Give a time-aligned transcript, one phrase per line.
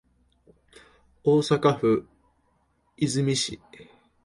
[1.23, 2.07] 大阪府
[2.97, 3.59] 和泉市